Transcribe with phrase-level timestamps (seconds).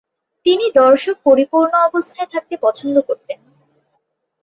[0.45, 3.39] তিনি দর্শক পরিপূর্ণ অবস্থায় থাকতে পছন্দ করতেন।